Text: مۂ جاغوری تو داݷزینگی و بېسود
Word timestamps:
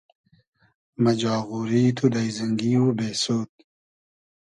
مۂ 1.01 1.11
جاغوری 1.21 1.83
تو 1.97 2.05
داݷزینگی 2.13 2.71
و 2.81 2.85
بېسود 2.97 3.51